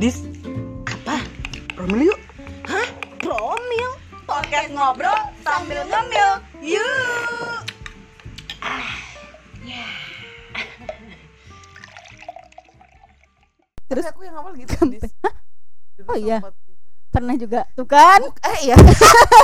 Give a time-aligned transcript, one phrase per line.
[0.00, 0.24] Dis,
[0.88, 1.20] Apa?
[1.76, 2.20] promil yuk.
[2.64, 2.88] Hah?
[3.20, 3.90] Promil?
[4.24, 6.30] Podcast ngobrol sambil ngemil.
[6.64, 7.60] Yuk.
[13.92, 14.72] Terus Tapi aku yang awal gitu.
[14.88, 15.04] Dis.
[16.08, 16.40] Oh iya.
[16.40, 16.59] sempet gitu.
[17.10, 17.66] Pernah juga.
[17.74, 18.22] Tuh kan?
[18.40, 18.76] Eh iya.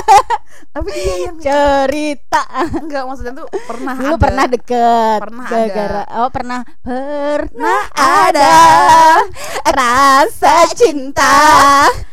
[0.73, 2.43] Tapi iya yang cerita.
[2.73, 4.21] enggak maksudnya tuh pernah Dulu ada.
[4.21, 5.19] pernah deket.
[5.19, 6.59] Pernah gara-gara oh pernah.
[6.79, 8.55] Pernah ada
[9.67, 11.35] rasa cinta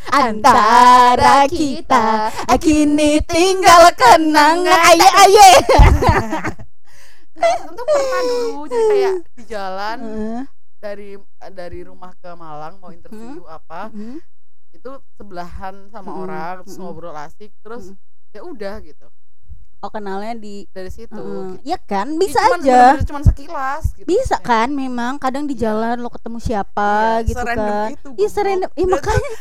[0.09, 2.35] antara kita.
[2.59, 4.81] Kini tinggal kenangan.
[4.91, 5.51] Aye aye
[7.35, 8.61] Enggak, maksudnya tuh pernah dulu.
[8.65, 10.43] Jadi kayak di jalan Heeh.
[10.79, 11.11] dari
[11.51, 14.19] dari rumah ke Malang mau interview apa Hmm.
[14.85, 16.85] Itu sebelahan sama Mm-mm, orang terus mm-mm.
[16.85, 18.37] ngobrol asik terus Mm-mm.
[18.37, 19.07] ya udah gitu
[19.81, 21.57] oh kenalnya di dari situ Heeh.
[21.57, 21.65] gitu.
[21.65, 25.57] ya kan Ya, bisa cuman aja cuman sekilas gitu bisa Kayak, kan memang kadang di
[25.57, 25.73] Iya.
[25.73, 29.33] jalan lo ketemu siapa iya, gitu kan itu, Iya serandom, ya makanya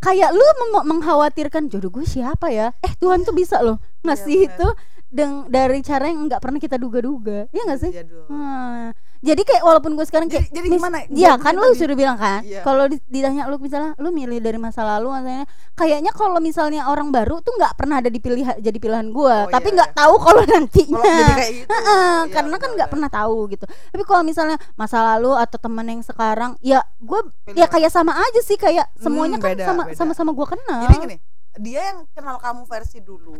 [0.00, 0.44] kayak lu
[0.86, 2.72] mengkhawatirkan jodoh gue siapa ya?
[2.80, 4.68] Eh Tuhan tuh bisa loh ngasih Iya, itu
[5.10, 7.90] deng dari cara yang nggak pernah kita duga-duga, ya nggak sih?
[7.92, 8.26] iya dong.
[8.30, 8.90] Hmm.
[9.20, 10.96] Jadi kayak walaupun gue sekarang jadi, kayak jadi mis- gimana?
[11.06, 12.60] Iya kan lu sudah bilang kan Iya.
[12.60, 17.08] kalau di- ditanya lu misalnya lu milih dari masa lalu misalnya kayaknya kalau misalnya orang
[17.08, 19.44] baru tuh nggak pernah ada di pilih jadi pilihan gua.
[19.44, 19.98] Oh, tapi iya, nggak iya.
[19.98, 21.02] tahu kalau nantinya.
[21.02, 21.68] Jadi kayak gitu.
[21.68, 21.84] Heeh,
[22.18, 22.94] iya, karena kan nggak bener.
[22.96, 23.64] pernah tahu gitu.
[23.66, 27.20] Tapi kalau misalnya masa lalu atau teman yang sekarang ya gue
[27.52, 29.94] ya kayak sama aja sih kayak semuanya Hmm, kan beda, sama beda.
[29.94, 30.80] sama sama gue kenal.
[30.86, 31.16] Jadi gini
[31.58, 33.36] dia yang kenal kamu versi dulu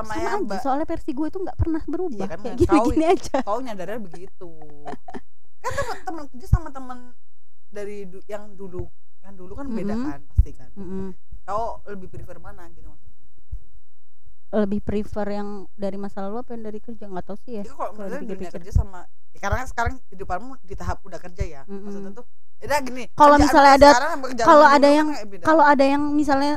[0.00, 2.16] sama, sama yang aja soalnya versi gue itu nggak pernah berubah.
[2.18, 3.36] Iya kan, kayak kau- gini-gini aja.
[3.42, 4.50] kau nyadarnya begitu.
[5.62, 6.98] Kan teman teman kerja sama teman
[7.68, 8.88] dari du- yang dulu.
[9.20, 10.06] Yang dulu kan beda Mm-mm.
[10.06, 10.70] kan pasti kan.
[10.72, 11.12] Mm-mm.
[11.42, 13.08] kau lebih prefer mana gitu maksudnya?
[14.52, 17.04] Lebih prefer yang dari masa lalu apa yang dari kerja?
[17.04, 17.62] Nggak tahu sih ya.
[17.62, 18.56] Itu kalau menurut dunia dipikir-pikir.
[18.56, 21.62] kerja sama ya, karena kan sekarang kehidupanmu di tahap udah kerja ya.
[21.64, 21.84] Mm-mm.
[21.84, 22.26] maksudnya tuh
[22.58, 23.96] ya gini Kalau misalnya ada-
[24.40, 25.44] kalau ada kan yang- beda.
[25.44, 26.52] kalau ada yang misalnya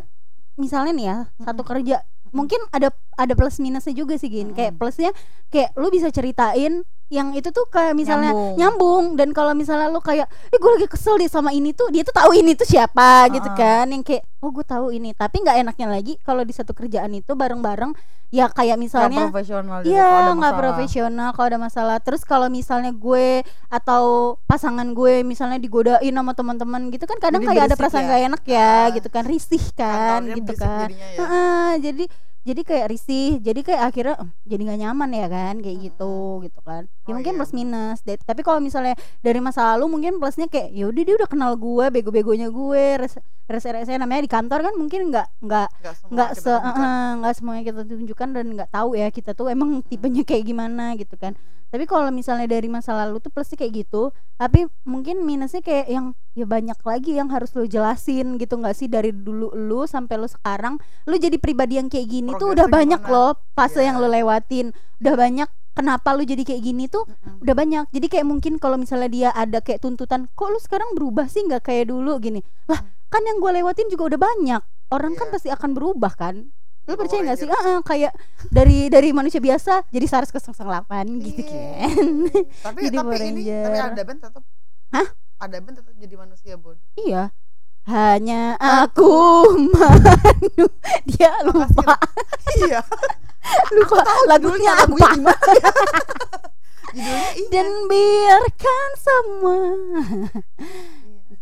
[0.56, 2.02] misalnya nih ya satu kerja
[2.34, 4.82] mungkin ada ada plus minusnya juga sih gin kayak Mm-mm.
[4.82, 5.12] plusnya
[5.54, 8.56] kayak lu bisa ceritain yang itu tuh kayak misalnya Nyambung.
[8.56, 12.02] nyambung, dan kalau misalnya lu kayak eh gue lagi kesel deh sama ini tuh dia
[12.02, 13.56] tuh tahu ini tuh siapa gitu Ah.
[13.56, 17.12] kan yang kayak oh gue tahu ini tapi nggak enaknya lagi kalau di satu kerjaan
[17.12, 17.94] itu bareng-bareng
[18.30, 21.98] ya kayak Nggak misalnya profesional kalau Iya ada nggak profesional kalau ada masalah.
[22.00, 23.28] Terus kalau misalnya gue
[23.68, 24.04] atau
[24.44, 28.10] pasangan gue misalnya digodain sama teman-teman gitu kan kadang Jadi kayak ada perasaan ya?
[28.10, 28.84] gak enak ya Ah.
[28.90, 30.88] gitu kan risih kan gitu kan.
[30.90, 31.14] ya.
[31.16, 32.06] Heeh, jadi
[32.44, 35.54] jadi kayak risih jadi kayak akhirnya "Eh, jadi nggak nyaman ya kan?
[35.64, 36.84] Kayak gitu gitu kan.
[37.08, 37.60] Ya Oh, mungkin iya, plus bener.
[37.60, 41.30] minus deh tapi kalau misalnya dari masa lalu mungkin plusnya kayak ya udah dia udah
[41.30, 43.14] kenal gue bego-begonya gue res
[43.48, 45.68] res res namanya di kantor kan mungkin nggak nggak
[46.12, 46.52] nggak se
[47.20, 51.16] nggak semuanya kita tunjukkan dan nggak tahu ya kita tuh emang tipenya kayak gimana gitu
[51.20, 51.36] kan
[51.74, 54.14] tapi kalau misalnya dari masa lalu tuh plusnya kayak gitu.
[54.38, 56.06] Tapi mungkin minusnya kayak yang
[56.38, 58.62] ya banyak lagi yang harus lo jelasin gitu.
[58.62, 60.78] Nggak sih dari dulu lu sampai lu sekarang
[61.10, 63.10] lu jadi pribadi yang kayak gini tuh udah banyak gimana?
[63.10, 63.90] loh fase Iya.
[63.90, 64.70] yang lo lewatin.
[65.02, 67.42] Udah banyak kenapa lu jadi kayak gini tuh Mm-mm.
[67.42, 67.86] udah banyak.
[67.90, 71.66] Jadi kayak mungkin kalau misalnya dia ada kayak tuntutan kok lu sekarang berubah sih nggak
[71.66, 72.22] kayak dulu?
[72.22, 72.46] Gini.
[72.70, 74.62] Lah kan yang gue lewatin juga udah banyak.
[74.94, 75.34] Orang kan Iya.
[75.34, 77.48] pasti akan berubah kan lu Ya, percaya nggak sih?
[77.48, 78.12] Ah ah, kayak
[78.50, 80.52] dari dari manusia biasa jadi SARS 008
[81.22, 81.80] gitu Iya.
[81.80, 82.08] kan.
[82.66, 84.44] Tapi Jadi tapi ini tapi ada band tetap
[84.90, 85.08] Hah?
[85.40, 87.32] ada band tetap jadi manusia bodoh iya.
[87.84, 89.12] Hanya aku
[89.70, 90.68] manu.
[91.10, 91.96] Dia lupa.
[92.60, 92.80] Iya.
[93.72, 95.34] Lupa lagunya Judulnya lagunya apa.
[95.36, 95.72] judulnya
[96.94, 97.48] iya.
[97.50, 100.40] Dan biarkan semua Iya.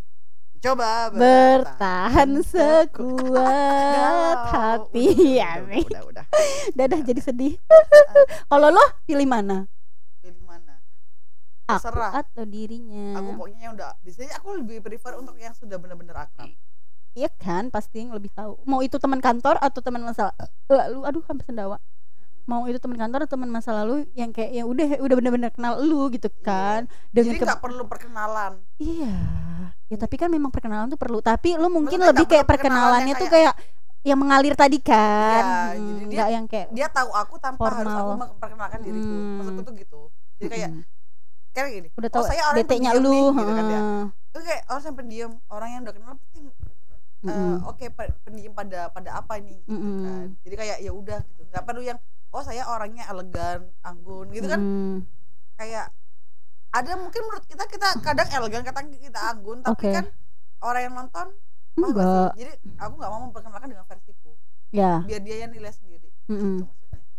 [0.61, 3.35] coba bertahan sekuat
[3.99, 4.47] Galau.
[4.55, 5.11] hati.
[5.11, 6.23] Udah, ya udah, udah, udah,
[6.77, 7.59] dadah jadi sedih.
[8.53, 9.65] Kalau lo pilih mana?
[10.21, 10.85] Pilih mana?
[11.67, 12.23] Aku Terserah.
[12.23, 13.17] atau dirinya?
[13.19, 16.53] Aku pokoknya yang udah biasanya aku lebih prefer untuk yang sudah benar-benar akrab.
[17.17, 18.55] Iya kan pasti yang lebih tahu.
[18.69, 20.31] Mau itu teman kantor atau teman masa
[20.71, 21.03] lalu?
[21.09, 21.83] Aduh sampai sendawa
[22.45, 25.79] mau itu teman kantor atau teman masa lalu yang kayak yang udah udah benar-benar kenal
[25.79, 26.85] lu gitu kan.
[27.11, 28.53] Dengan jadi ke- nggak perlu perkenalan.
[28.77, 29.15] Iya.
[29.87, 31.19] Ya tapi kan memang perkenalan tuh perlu.
[31.19, 33.55] Tapi lu mungkin Maksudnya lebih kayak perkenalannya yang tuh kayak
[34.01, 35.45] yang mengalir tadi kan.
[35.45, 38.01] Iya, Hmm, jadi dia- yang kayak dia tahu aku tanpa harus Formal.
[38.01, 39.37] aku memperkenalkan diriku Hmm.
[39.37, 40.01] maksudku tuh gitu.
[40.37, 40.83] Jadi kayak mm,
[41.51, 43.11] kayak gini udah oh, tahu saya orang yang lu.
[43.11, 43.81] nih, gitu kan ya.
[44.31, 45.31] itu kayak orang yang pendiam.
[45.47, 46.41] Orang yang udah kenal pasti
[47.21, 47.69] eh, Mm-mm.
[47.69, 49.61] oke pe- pendiam pada pada apa ini?
[49.61, 50.01] Gitu Mm-mm.
[50.01, 50.27] kan.
[50.41, 51.43] Jadi kayak ya udah gitu.
[51.45, 51.99] Nggak perlu yang
[52.31, 54.61] oh saya orangnya elegan anggun gitu kan?
[54.61, 54.97] Mm.
[55.55, 55.91] kayak
[56.71, 59.91] ada mungkin menurut kita kita kadang elegan kadang kita anggun tapi Oke.
[59.93, 60.07] kan
[60.61, 61.27] orang yang nonton
[61.75, 62.31] enggak.
[62.35, 64.31] jadi aku nggak mau memperkenalkan dengan versiku.
[64.71, 65.03] Ya.
[65.03, 66.09] Biar dia yang nilai sendiri.
[66.31, 66.63] Mm-mm.
[66.63, 66.71] gitu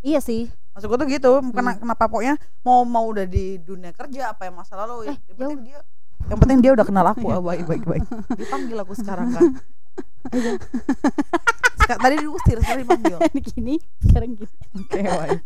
[0.02, 0.48] iya sih.
[0.72, 1.80] Maksud gue tuh gitu kena Hmm.
[1.84, 5.38] kenapa pokoknya mau mau udah di dunia kerja apa yang masa lalu ya Eh, yang
[5.38, 5.80] penting dia
[6.26, 8.04] yang penting dia udah kenal aku ah, baik baik baik.
[8.34, 9.44] Dipanggil aku sekarang kan
[12.00, 13.18] tadi diusir sekarang dipanggil
[13.52, 14.56] gini sekarang gini.
[14.80, 15.42] Oke baik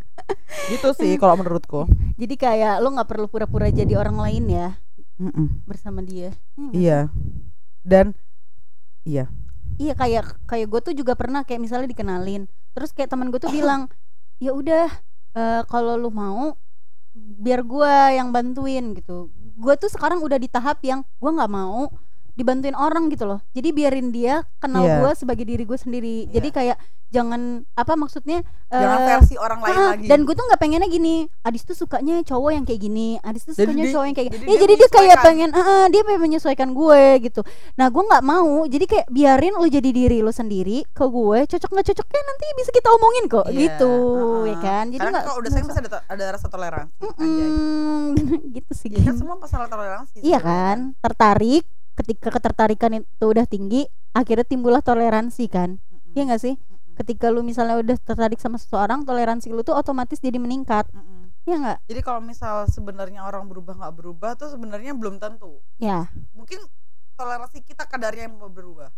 [0.73, 1.85] gitu sih kalau menurutku.
[2.17, 4.69] jadi kayak lo nggak perlu pura-pura jadi orang lain ya?
[5.15, 5.63] Mm-mm.
[5.63, 6.35] bersama dia.
[6.59, 6.71] Hmm.
[6.75, 7.07] iya.
[7.85, 8.11] Dan
[9.07, 9.31] iya.
[9.75, 13.51] Iya kayak kayak gue tuh juga pernah kayak misalnya dikenalin terus kayak teman gue tuh
[13.51, 13.87] bilang
[14.39, 14.87] ya udah
[15.35, 16.55] eh, kalau lu mau
[17.15, 19.31] biar gue yang bantuin gitu.
[19.55, 21.87] Gue tuh sekarang udah di tahap yang gue nggak mau
[22.35, 23.39] dibantuin orang gitu loh.
[23.49, 24.99] Jadi biarin dia kenal Iya.
[24.99, 26.27] gue sebagai diri gue sendiri.
[26.27, 26.55] Jadi Iya.
[26.55, 26.77] kayak
[27.07, 27.41] jangan
[27.71, 30.03] apa maksudnya jangan eh, versi orang lain ah, lagi.
[30.05, 31.15] dan gue tuh nggak pengennya gini.
[31.41, 33.15] Adis tuh sukanya cowok yang kayak gini.
[33.21, 34.45] Adis tuh Jadi sukanya dia- cowok yang kayak jadi gini.
[34.45, 37.41] ya dia jadi dia kayak pengen ah, ah, dia pengen menyesuaikan gue gitu.
[37.73, 38.67] Nah gue nggak mau.
[38.67, 41.39] Jadi kayak biarin lu jadi diri lu sendiri ke gue.
[41.47, 43.47] Cocok nggak cocoknya nanti bisa kita omongin kok.
[43.47, 44.43] Iya, gitu uh-uh.
[44.45, 44.83] ya kan?
[44.85, 46.91] Jadi karena nggak kalau udah sayang pasti ada, ada rasa toleransi.
[46.99, 47.47] Anjay.
[47.47, 48.05] Mm-mm,
[48.59, 48.89] gitu sih.
[48.91, 50.91] Ya kan semua masalah toleransi iya kan?
[50.99, 51.63] Tertarik
[51.95, 56.13] ketika ketertarikan itu udah tinggi akhirnya timbullah toleransi kan Mm-mm.
[56.15, 56.55] Iya nggak sih
[56.95, 61.31] ketika lu misalnya udah tertarik sama seseorang toleransi lu tuh otomatis jadi meningkat Mm-mm.
[61.43, 65.59] ya nggak Jadi kalau misal sebenarnya orang berubah nggak berubah tuh sebenarnya belum tentu.
[65.75, 66.63] ya Mungkin
[67.15, 68.91] toleransi kita kadarnya yang mau berubah.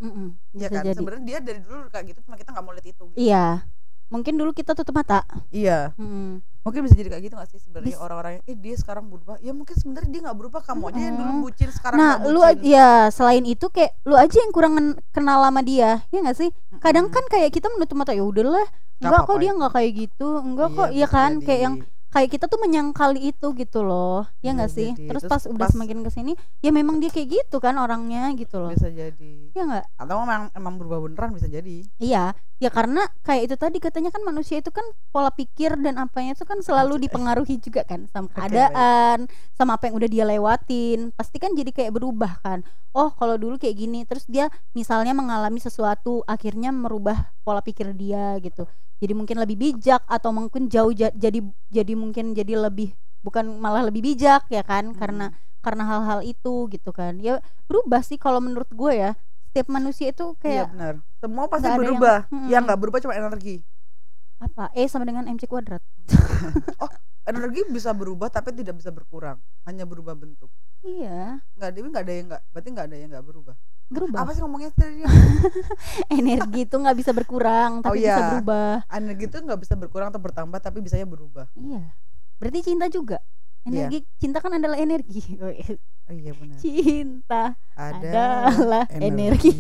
[0.57, 0.94] Iya bisa kan?
[0.94, 3.03] Sebenarnya dia dari dulu kayak gitu cuma kita nggak mau lihat itu.
[3.13, 3.17] Gitu.
[3.17, 3.65] iya
[4.07, 5.21] mungkin dulu kita tutup mata
[5.51, 5.91] Iya.
[5.99, 6.39] Mm.
[6.67, 9.39] Mungkin bisa jadi kayak gitu gak sih sebenarnya orang-orang yang eh dia sekarang berubah.
[9.39, 12.51] Ya mungkin sebenarnya dia nggak berubah kamu aja yang dulu bucin sekarang nah lu bucin.
[12.51, 14.73] a- ya selain itu kayak lu aja yang kurang
[15.09, 16.49] kenal sama dia ya nggak sih?
[16.77, 18.67] Kadang kan kayak kita menutup mata ya udahlah
[18.97, 21.31] Nggak enggak kok dia nggak kayak gitu enggak kok Iya, iya bisa kan?
[21.39, 21.75] kayak yang
[22.07, 24.25] kayak kita tuh menyangkali itu gitu loh.
[24.39, 24.89] Ya Bisa nggak sih?
[24.92, 25.07] jadi.
[25.07, 28.31] terus, Terus pas udah pas- semakin ke sini ya memang dia kayak gitu kan orangnya
[28.33, 28.71] gitu loh.
[28.71, 29.51] Bisa jadi.
[29.51, 29.86] ya nggak?
[29.95, 31.83] Atau emang emang berubah beneran bisa jadi.
[31.98, 32.31] iya.
[32.57, 36.42] Ya karena kayak itu tadi katanya kan manusia itu kan pola pikir dan apanya itu
[36.42, 41.13] kan selalu dipengaruhi juga kan sama keadaan sama apa yang udah dia lewatin.
[41.13, 42.65] Pasti kan jadi kayak berubah kan.
[42.92, 48.33] Oh kalau dulu kayak gini terus dia misalnya mengalami sesuatu akhirnya merubah pola pikir dia
[48.39, 48.65] gitu.
[48.98, 51.38] Jadi mungkin lebih bijak atau mungkin jauh ja- jadi
[51.69, 56.94] jadi mungkin jadi lebih bukan malah lebih bijak ya kan karena karena hal-hal itu gitu
[56.94, 59.11] kan ya berubah sih kalau menurut gue ya
[59.49, 60.95] setiap manusia itu Iya kayak benar.
[61.17, 62.17] Semua pasti yang- berubah.
[62.45, 63.65] Yang nggak berubah cuma energi.
[64.38, 65.81] apa E sama dengan MC kuadrat
[67.25, 69.41] Energi bisa berubah tapi tidak bisa berkurang.
[69.65, 70.47] Hanya berubah bentuk.
[70.79, 72.41] iya nggak ada yang nggak.
[72.53, 73.55] Berarti nggak ada yang nggak berubah.
[73.87, 74.99] Berubah Apa sih ngomongnya tadi?
[76.19, 78.27] energi itu nggak bisa berkurang tapi bisa iya.
[78.33, 81.47] berubah energi itu nggak bisa berkurang atau bertambah tapi bisanya berubah.
[81.55, 81.95] iya
[82.37, 83.19] berarti cinta juga
[83.67, 83.91] Iya.
[83.91, 85.19] energi cinta kan adalah energi
[86.07, 86.55] Oh iya benar.
[86.55, 87.43] cinta
[87.75, 89.51] Ada adalah energi,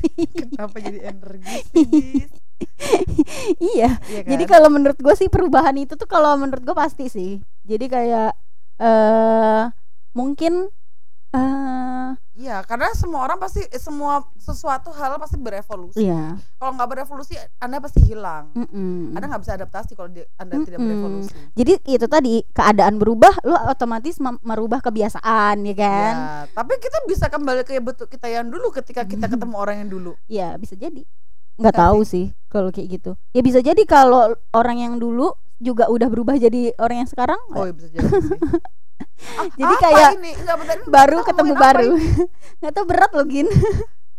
[0.48, 2.24] Kenapa jadi energi sih?
[3.60, 4.30] Iya Iya kan?
[4.32, 7.32] jadi kalau menurut gue sih perubahan itu tuh kalau menurut gue pasti sih
[7.62, 8.30] jadi kayak
[8.80, 9.62] eh
[10.12, 10.72] mungkin
[11.32, 16.00] eh Iya, karena semua orang pasti eh, semua sesuatu hal pasti berevolusi.
[16.00, 18.48] iya Kalau nggak berevolusi, Anda pasti hilang.
[18.50, 19.12] mm-mm.
[19.12, 20.88] Anda nggak bisa adaptasi kalau di- Anda tidak Mm-mm.
[20.88, 21.36] berevolusi.
[21.52, 27.28] jadi itu tadi keadaan berubah lu otomatis merubah kebiasaan ya kan Ya, tapi kita bisa
[27.28, 30.12] kembali ke bentuk kita yang dulu ketika kita ketemu orang yang dulu.
[30.26, 31.04] ya bisa jadi
[31.52, 35.28] nggak Nggak tahu sih kalau kayak gitu ya bisa jadi kalau orang yang dulu
[35.58, 38.40] juga udah berubah jadi orang yang sekarang Oh, iya bisa jadi sih.
[39.30, 40.32] Ah, Jadi apa kayak ini?
[40.36, 41.88] Nggak, bentar, baru ketemu baru
[42.60, 43.48] nggak tahu berat loh gin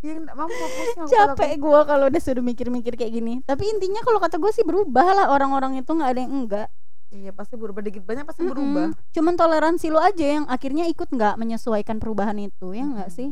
[0.01, 0.57] Ya, mampu
[1.05, 5.05] capek gue kalau udah suruh mikir-mikir kayak gini tapi intinya kalau kata gue sih berubah
[5.13, 6.67] lah orang-orang itu nggak ada yang enggak
[7.11, 8.49] Iya, pasti berubah dikit banyak pasti Mm-mm.
[8.49, 8.87] berubah.
[9.11, 13.17] cuman toleransi lo aja yang akhirnya ikut nggak menyesuaikan perubahan itu ya nggak Mm-mm.
[13.19, 13.29] sih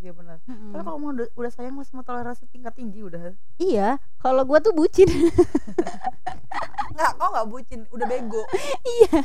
[0.00, 0.40] Iya benar.
[0.42, 0.72] Mm-mm.
[0.72, 3.36] Tapi kalau mau udah, udah sayang masih mau toleransi tingkat tinggi udah.
[3.58, 5.04] iya kalau gue tuh bucin
[6.90, 8.42] Enggak, kok nggak bucin, udah bego.
[8.96, 9.20] iya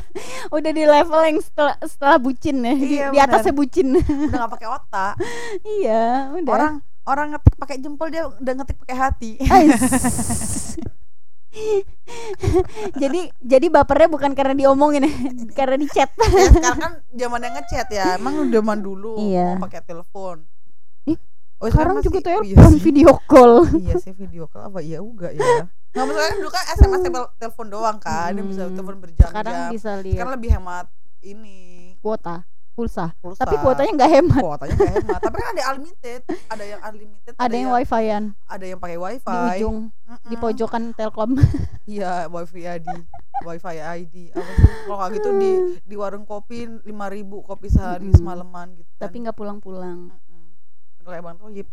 [0.48, 4.52] udah di level yang setelah setelah bucin ya di, Iya, di atasnya bucin Udah nggak
[4.52, 5.14] pakai otak.
[5.80, 6.74] iya udah Orang
[7.06, 9.30] orang ngetik pakai jempol dia udah ngetik pakai hati.
[12.94, 15.12] Jadi jadi bapernya bukan karena diomongin ya
[15.54, 18.06] karena di chat ya, sekarang kan zaman yang ngechat ya.
[18.14, 19.56] Emang zaman dulu Iya.
[19.56, 20.44] mau pakai telepon.
[21.58, 22.82] Oh, sekarang masih- juga oh, iya telepon sih.
[22.82, 25.64] video call iya sih video call apa iya juga ya.
[25.88, 28.74] Nggak maksudnya kan dulu kan SMS tel- telepon doang kan, dia bisa Hmm.
[28.74, 29.72] telepon sekarang berjam-jam.
[29.72, 30.86] bisa Sekarang lihat lebih hemat
[31.22, 31.56] ini
[31.98, 33.40] kuota pulsa pulsa.
[33.40, 35.20] tapi kuotanya nggak hemat kuotanya nggak hemat.
[35.22, 39.24] Tapi kan ada unlimited, ada yang unlimited, ada yang wifi-an ada yang pakai wifi.
[39.26, 40.28] di ujung Mm-mm.
[40.28, 41.30] di pojokan telkom
[41.88, 42.88] Iya, wifi ID,
[43.42, 44.14] wifi ID.
[44.28, 44.70] Apa sih?
[44.82, 45.50] Kalau kayak gitu di
[45.88, 46.92] di warung kopi 5000
[47.42, 48.18] kopi sehari Mm-mm.
[48.18, 49.02] semalaman gitu kan.
[49.02, 50.12] tapi nggak pulang-pulang
[51.06, 51.68] kayak Bang Toyib.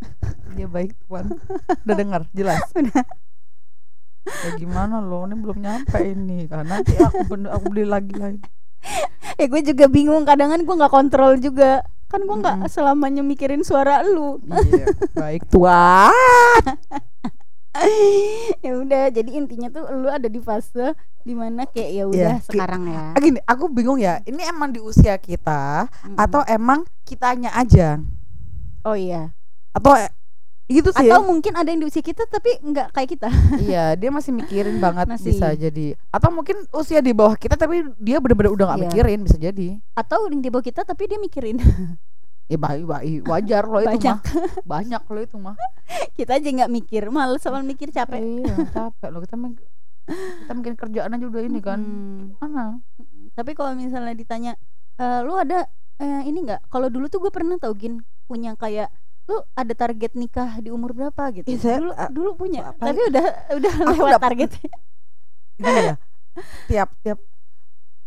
[0.56, 1.32] Dia baik tuan.
[1.84, 2.60] Udah dengar, jelas.
[4.24, 6.44] ya gimana loh ini belum nyampe ini.
[6.46, 8.36] Kan nanti aku bener aku beli lagi lain.
[9.34, 10.22] Ya gue juga bingung.
[10.22, 11.80] Kadang kan gue nggak kontrol juga.
[12.06, 12.70] Kan gue nggak Mm-mm.
[12.70, 14.38] selamanya mikirin suara lu.
[14.44, 16.12] Iya baik tuan.
[18.60, 22.38] Ya udah jadi intinya tuh lu ada di fase di mana kayak ya udah Iya,
[22.38, 23.04] ki- sekarang ya.
[23.10, 24.22] Ah, gini aku bingung ya.
[24.22, 26.14] Ini emang di usia kita Mm-mm.
[26.14, 27.98] atau emang kitanya aja
[28.84, 29.32] oh iya.
[29.72, 29.92] Atau
[30.64, 31.08] gitu sih.
[31.08, 33.28] Atau mungkin ada yang di usia kita tapi nggak kayak kita.
[33.64, 35.36] Iya dia masih mikirin banget Masih.
[35.36, 35.92] bisa jadi.
[36.08, 38.84] Atau mungkin usia di bawah kita tapi dia bener-bener udah gak Iya.
[38.88, 39.68] mikirin bisa jadi.
[39.92, 41.58] Atau yang di bawah kita tapi dia mikirin.
[42.44, 43.24] Ya baik baik.
[43.24, 44.18] Wajar loh itu Banyak.
[44.20, 44.20] mah.
[44.76, 45.02] Banyak.
[45.08, 45.56] Loh itu mah.
[46.12, 48.20] Kita aja nggak mikir males sama mikir capek.
[48.20, 49.24] Iya capek loh.
[49.24, 49.36] Kita
[50.44, 51.80] kita mungkin kerjaan aja udah ini kan.
[51.80, 52.36] Hmm.
[52.36, 52.84] mana?
[53.32, 54.52] Tapi kalau misalnya ditanya
[55.00, 55.64] "Eh, lu ada
[55.96, 56.68] eh, ini nggak?
[56.68, 58.88] Kalau dulu tuh gue pernah tau gin punya kayak
[59.24, 62.84] lu ada target nikah di umur berapa gitu Ih, saya- dulu a- dulu punya apa-
[62.84, 64.50] tapi udah udah Aku lewat nggak target
[65.54, 65.96] gini ya
[66.66, 67.18] tiap tiap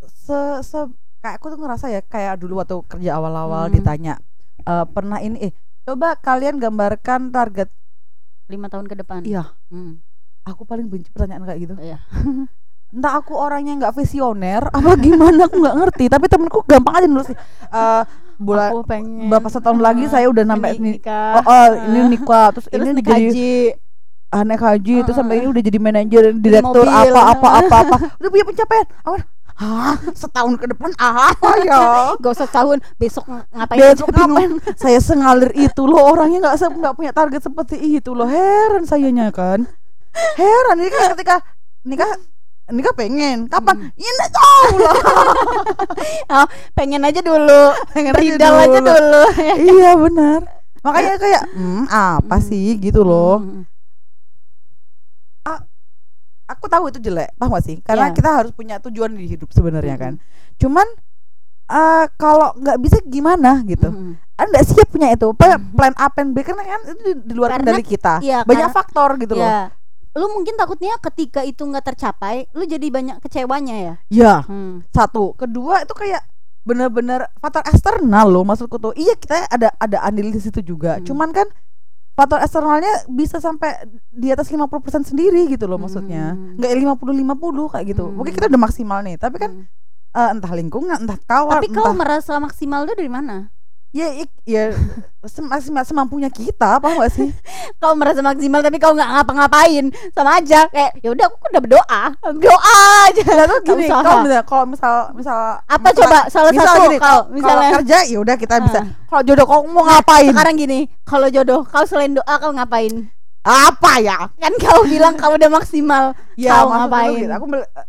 [0.03, 0.79] se se
[1.17, 3.73] kayak aku tuh ngerasa ya kayak dulu waktu kerja awal-awal Hmm.
[3.73, 4.13] ditanya
[4.59, 7.71] "Eh, pernah ini eh coba kalian gambarkan target
[8.47, 9.55] lima tahun ke depan Iya.
[9.67, 10.03] Hmm.
[10.43, 11.97] aku paling benci pertanyaan kayak gitu Iya.
[12.89, 17.27] entah aku orangnya nggak visioner apa gimana aku nggak ngerti tapi temenku gampang aja nulis
[17.27, 18.03] Eh,
[18.37, 19.27] bulan aku pengen.
[19.27, 23.01] berapa setahun lagi saya udah sampai ini nikah oh, oh, ini nikah terus, terus ini
[23.01, 23.53] jadi haji.
[24.45, 24.95] naik haji.
[25.01, 25.17] Terus Heeh.
[25.17, 27.15] sampai ini udah jadi manajer direktur mobil.
[27.15, 27.95] apa apa apa apa.
[28.19, 28.85] Udah punya pencapaian.
[29.07, 29.17] Apa
[29.57, 31.81] Hah, setahun ke depan apa ya?
[32.21, 34.51] Gak usah tahun besok ng- ngapain besok ngapain?
[34.81, 36.13] Saya sengalir itu loh.
[36.13, 38.29] Orangnya nggak nggak punya target seperti itu loh.
[38.29, 39.65] Heran sayanya kan.
[40.37, 40.77] Heran.
[40.77, 41.35] Ini kan ketika
[41.89, 42.05] nikah
[42.69, 43.47] nikah pengen.
[43.47, 43.75] Kapan?
[43.79, 43.91] Hmm.
[43.95, 44.95] ini tahu lah.
[46.77, 47.63] Pengen aja dulu.
[47.93, 49.23] Pengen beridal aja dulu.
[49.71, 50.39] Iya benar.
[50.83, 52.45] Makanya kayak hmm apa Hmm.
[52.45, 52.77] sih?
[52.77, 53.39] gitu loh.
[53.39, 53.63] Hmm.
[56.47, 57.75] aku tahu itu jelek paham gak sih?
[57.83, 58.15] Karena Iya.
[58.15, 60.13] kita harus punya tujuan di hidup sebenarnya kan.
[60.55, 60.87] cuman
[61.67, 63.91] eh, kalau nggak bisa gimana gitu?
[63.91, 64.15] Hmm.
[64.39, 65.27] anda siap punya itu.
[65.35, 65.59] Plan
[65.93, 68.23] A plan B karena kan itu di, di luar Karena- kendali kita.
[68.23, 69.43] iya, banyak karena- faktor gitu loh.
[69.43, 69.75] ya
[70.17, 74.89] lu mungkin takutnya ketika itu nggak tercapai lu jadi banyak kecewanya ya ya hmm.
[74.89, 76.25] satu kedua itu kayak
[76.65, 81.05] bener-bener faktor eksternal loh maksudku tuh iya kita ada ada andil di situ juga Hmm.
[81.05, 81.47] cuman kan
[82.11, 83.77] faktor eksternalnya bisa sampai
[84.09, 84.67] di atas 50%
[85.05, 86.57] sendiri gitu loh maksudnya Hmm.
[86.57, 88.53] nggak 50 50 kayak gitu mungkin kita Hmm.
[88.57, 89.65] udah maksimal nih tapi kan Hmm.
[90.11, 93.53] eh, entah lingkungan entah kawan tapi kau entah merasa maksimal tuh dari mana
[93.89, 94.71] ya ik- ya
[95.23, 97.29] semaksimal semampunya kita apa gak sih?
[97.81, 99.91] Kau merasa maksimal tapi kau nggak ngapa-ngapain.
[100.11, 102.03] Sama aja kayak ya udah aku udah berdoa.
[102.39, 103.23] Doa aja.
[103.27, 106.19] Ya tuh gini kalau misal kalau misal misal apa misal- coba?
[106.27, 108.79] Salah misal satu gini, kau kalau misalnya kerja ya udah kita bisa.
[108.79, 108.85] Ah.
[109.07, 110.31] kalau jodoh kau mau ngapain?
[110.31, 113.07] sekarang gini kalau jodoh kau selain doa kau ngapain
[113.47, 117.15] apa ya kan kau bilang kau udah maksimal ya Kau ngapain?
[117.15, 117.31] gitu.
[117.31, 117.45] aku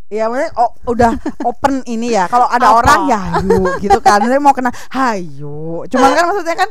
[0.07, 1.11] ya maksudnya oh, udah
[1.43, 2.79] open ini ya kalau ada Apa?
[2.79, 3.21] orang ya
[3.83, 6.69] gitu kan saya mau kena hayo cuman kan maksudnya kan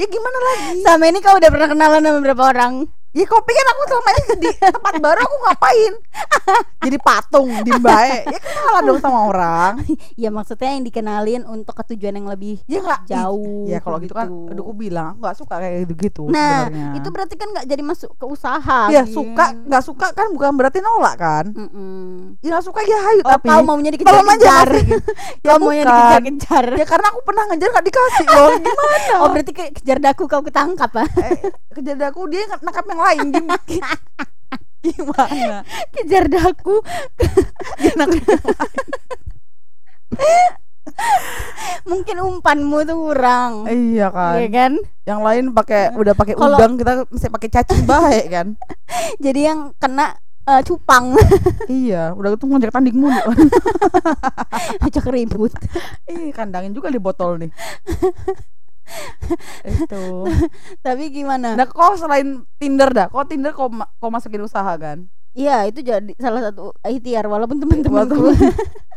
[0.00, 2.72] ya gimana lagi sama ini kau udah pernah kenalan sama beberapa orang
[3.10, 5.92] ya kau pikir aku selama ini di tempat baru aku ngapain?
[6.80, 9.72] Jadi patung di baik ya kalah dong sama orang.
[10.14, 13.00] Ya maksudnya yang dikenalin untuk ketujuan yang lebih ya nggak?
[13.10, 16.66] Jauh ya kalau gitu kan udah aku bilang aku nggak suka kayak gitu gitu nah
[16.66, 16.98] sebenarnya.
[17.02, 19.14] itu berarti kan nggak jadi masuk ke usaha ya Gin.
[19.14, 21.44] suka nggak suka kan bukan berarti nolak kan?
[22.40, 24.86] Ya nggak suka ya hayu oh tapi kau maunya dikejar-kejar masih.
[25.46, 26.64] ya maunya dikejar-kejar.
[26.78, 28.50] Ya karena aku pernah ngejar nggak dikasih loh.
[28.64, 29.14] Gimana?
[29.24, 31.08] Oh berarti kejar daku kau ketangkap ah.
[31.26, 33.48] Eh, kejadian aku dia nangkap yang lain gim-
[34.80, 35.60] gimana?
[35.92, 36.80] Kejar daku.
[41.88, 43.52] Mungkin umpanmu tuh kurang.
[43.68, 44.34] Iya kan?
[44.40, 44.72] Iya kan?
[45.04, 48.46] Yang lain pakai udah pakai udang kita masih pakai cacing baik kan?
[49.24, 50.16] Jadi yang kena
[50.48, 51.16] eh, cupang.
[51.68, 53.32] Iya udah itu ngajak tanding mulu.
[54.80, 55.52] Ajak ribut.
[56.08, 57.50] Ih kandangin juga di botol nih
[59.64, 60.02] itu.
[60.86, 61.54] Tapi gimana?
[61.54, 65.06] Nah kok selain Tinder dah kok Tinder kok ma- kok masukin usaha kan?
[65.30, 68.34] Iya itu jadi salah satu ikhtiar walaupun teman-temanku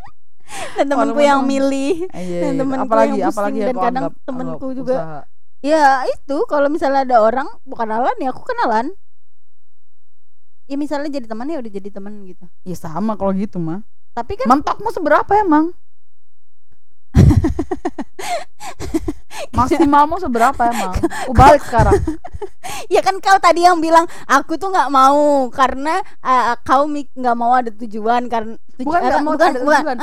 [0.76, 1.94] dan temanku yang temen- milih.
[2.10, 2.60] Eh, iya, Dan iya.
[2.60, 4.96] temenku apalagi yang apalagi pusing yang dan kau kadang anggap- temenku anggap juga.
[4.98, 5.20] usaha.
[5.62, 6.38] ya itu.
[6.46, 8.86] Kalau misalnya ada orang bukan kenalan ya aku kenalan.
[10.64, 12.44] Ya misalnya jadi teman ya udah jadi teman gitu.
[12.64, 13.84] Ya sama kalau gitu mah.
[14.14, 15.72] Tapi kan mentokmu seberapa emang
[19.52, 20.96] maksimalmu seberapa emang?
[21.28, 21.98] Aku balik sekarang.
[22.88, 25.52] Ya kan kau tadi yang bilang aku tuh nggak mau.
[25.52, 29.96] Karena uh, kau nggak mau ada tujuan karena Bukan nggak mau bukan ada bukan.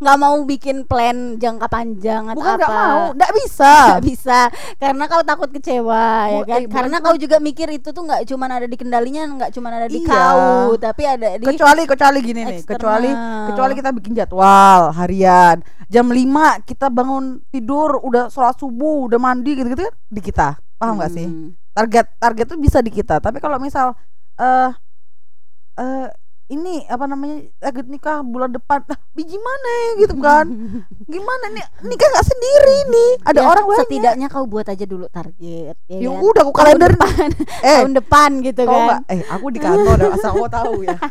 [0.00, 2.58] nggak mau bikin plan jangka panjang atau bukan apa.
[2.58, 3.72] nggak mau nggak bisa.
[3.90, 4.38] Nggak bisa.
[4.74, 6.56] Karena kau takut kecewa ya Bu- kan?
[6.56, 9.86] eh, karena kau juga mikir itu tuh nggak cuma ada di kendalinya nggak cuma ada
[9.86, 10.08] di Iya.
[10.08, 12.72] kau tapi ada di kecuali kecuali gini nih eksternal.
[12.72, 13.10] kecuali
[13.44, 15.60] kecuali kita bikin jadwal harian.
[15.86, 16.16] Jam 5
[16.64, 20.48] kita bangun tidur udah sholat subuh udah mandi gitu gitu kan di kita.
[20.74, 21.26] Paham nggak sih?
[21.26, 21.52] Hmm.
[21.70, 23.18] target target tuh bisa di kita.
[23.18, 23.92] Tapi kalau misal
[24.34, 24.70] eh
[25.76, 26.06] eh
[26.44, 29.90] ini apa namanya target nikah bulan depan nah biji mana ya?
[30.04, 30.46] Gitu kan.
[31.12, 33.10] Gimana nih nikah nggak sendiri nih.
[33.24, 33.80] Ada Ya, orang banyak.
[33.88, 36.20] setidaknya kau buat aja dulu target ya ya kan?
[36.20, 37.28] udah aku tahun kalender depan.
[37.68, 38.80] eh tahun depan gitu kan.
[38.84, 39.00] nggak?
[39.08, 40.96] Eh aku di kantor asal kau tahu ya.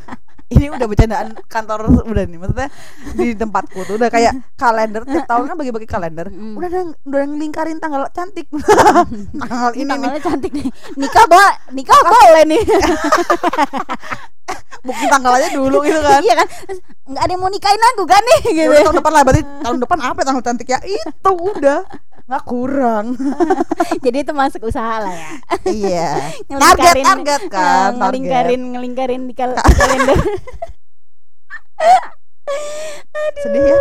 [0.54, 2.70] Ini udah bercandaan kantor udah nih maksudnya
[3.18, 6.30] di tempatku tuh udah kayak kalender tiap tahun kan bagi-bagi kalender.
[6.30, 6.54] Mm.
[6.54, 8.46] udah ada udah ngelingkarin tanggal cantik.
[9.34, 9.90] Tanggal ini ini nih.
[9.98, 10.70] Tanggalnya cantik nih.
[10.94, 12.62] Nikah ba nikah boleh nih
[14.84, 16.20] booking tanggal aja dulu gitu kan.
[16.20, 16.48] Iya kan?
[17.06, 18.40] Nggak ada yang mau nikahin aku kan nih?
[18.46, 18.70] Ya gitu.
[18.70, 20.80] udah tahun depan lah berarti tahun depan apa ya tanggal cantik ya?
[20.80, 21.80] Itu udah.
[22.24, 23.06] Nggak kurang.
[24.06, 25.32] Jadi itu masuk usaha lah ya.
[25.66, 26.10] Iya.
[26.52, 27.60] Target Ngelingkarin- target eh, kan
[27.90, 28.00] target.
[28.00, 30.20] ngelingkarin ngelingkarin di kal- kalender.
[33.40, 33.78] Sedih ya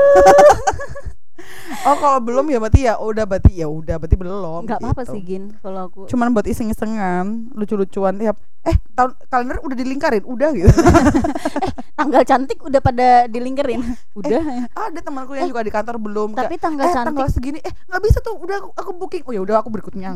[1.88, 5.12] oh kalau belum ya berarti ya udah berarti ya udah berarti belum nggak apa-apa gitu.
[5.14, 10.48] sih gin kalau aku cuman buat iseng-isengan lucu-lucuan tiap eh tahun kalender udah dilingkarin udah
[10.54, 10.70] gitu.
[11.98, 13.82] Tanggal cantik udah pada dilingkerin
[14.14, 14.70] udah.
[14.70, 17.72] ada temanku yang juga di kantor belum tapi kayak, tanggal eh cantik tanggal segini eh
[17.90, 19.22] nggak bisa tuh udah aku, aku booking.
[19.26, 20.14] Oh ya udah aku berikutnya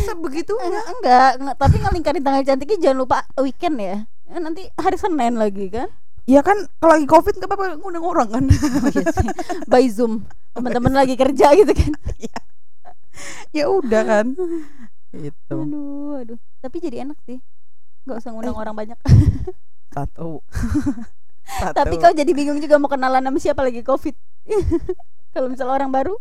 [0.00, 3.96] bisa begitu Eh, enggak, enggak tapi ngelingkarin tanggal cantiknya jangan lupa weekend ya.
[4.30, 5.88] Eh, nanti hari Senin lagi kan
[6.26, 8.44] ya kan kalau lagi covid nggak apa-apa ngundang orang kan.
[8.84, 9.28] Oh, iya sih.
[9.66, 10.24] by zoom.
[10.52, 11.92] Teman-teman lagi kerja gitu kan.
[13.52, 14.26] Ya udah kan.
[15.12, 16.38] Itu aduh aduh.
[16.62, 17.42] Tapi jadi enak sih.
[18.06, 18.62] Nggak usah ngundang Eh.
[18.62, 18.98] orang banyak.
[19.94, 20.40] Satu.
[21.50, 21.74] Satu.
[21.74, 24.14] tapi kau jadi bingung juga mau kenalan sama siapa lagi covid.
[25.34, 26.14] Kalau misalnya orang baru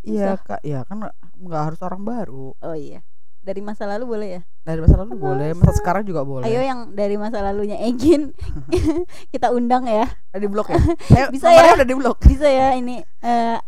[0.00, 0.64] iya kak.
[0.64, 1.04] Ya kan
[1.36, 2.56] nggak harus orang baru.
[2.56, 3.04] Oh iya
[3.46, 4.42] dari masa lalu boleh ya?
[4.66, 6.50] Dari masa lalu boleh masa sekarang juga boleh.
[6.50, 8.34] Ayo yang dari masa lalunya Egin
[9.32, 10.10] kita undang ya.
[10.34, 10.82] Ada di blog ya?
[11.14, 11.78] Ayo, Bisa ya?
[11.78, 13.58] udah di blog bisa ya ini eh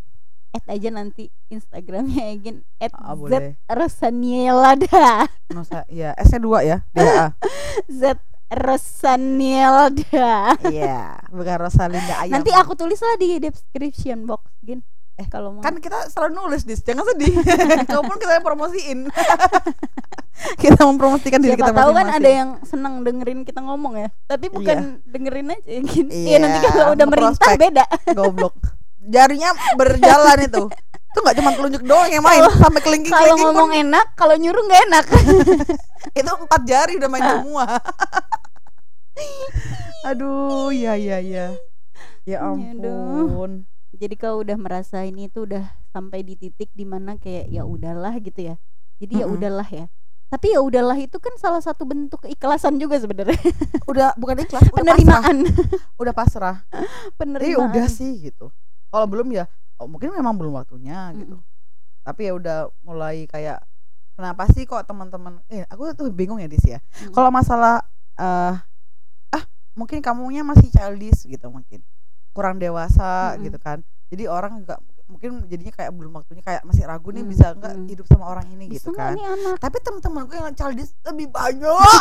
[0.48, 3.54] add aja nanti Instagramnya Egin at ah, Z boleh.
[3.70, 7.38] Rosanielada Nosa ya S nya dua ya DA
[7.86, 12.40] Z Rosanielda iya bukan Rosalinda ayam.
[12.40, 14.82] Nanti aku tulis lah di description box Gin
[15.18, 16.78] Eh, kalau mau kan kita selalu nulis dis.
[16.86, 17.34] Jangan sedih.
[17.90, 18.98] Kau pun kita yang promosiin.
[20.38, 24.08] Kita mempromosikan diri siapa kita tahu kan ada yang senang dengerin kita ngomong ya.
[24.30, 27.84] Tapi bukan dengerin aja Gin Iya Iya, nanti kalau udah merintah beda.
[28.14, 28.54] Goblok.
[29.02, 30.70] Jarinya berjalan itu.
[31.10, 32.46] Itu nggak cuma telunjuk doang yang main.
[32.54, 35.04] Sampai kelingking kalau ngomong enak kalau nyuruh nggak enak.
[36.22, 37.64] Itu empat jari udah main semua.
[40.06, 41.50] Aduh ya ya ya
[42.28, 43.26] ya Aduh.
[43.26, 43.66] ampun
[43.98, 48.14] jadi kau udah merasa ini tuh udah sampai di titik di mana kayak ya udahlah
[48.22, 48.54] gitu ya
[49.02, 49.36] jadi ya Mm-mm.
[49.36, 49.86] udahlah ya
[50.28, 53.40] tapi ya udahlah itu kan salah satu bentuk keikhlasan juga sebenarnya
[53.90, 55.36] udah bukan ikhlas udah pasrah penerimaan
[55.96, 56.56] udah pasrah
[57.18, 58.52] penerimaan Iya udah sih gitu.
[58.92, 59.48] Kalau belum ya
[59.80, 61.40] oh, mungkin memang belum waktunya gitu.
[62.04, 63.64] Tapi ya udah mulai kayak
[64.20, 66.84] kenapa sih kok teman-teman eh aku tuh bingung ya Dis ya.
[67.08, 67.16] Mm.
[67.16, 67.88] Kalau masalah
[68.20, 68.54] eh
[69.32, 71.80] ah mungkin kamunya masih childish gitu mungkin.
[72.38, 73.42] Kurang dewasa Mm-mm.
[73.44, 73.78] gitu kan.
[74.08, 77.86] Jadi orang juga mungkin jadinya kayak belum waktunya kayak masih ragu nih bisa nggak mm.
[77.88, 79.14] hidup sama orang ini bisa gitu nggak kan.
[79.16, 82.00] nih anak Tapi teman-temanku yang childish lebih banyak.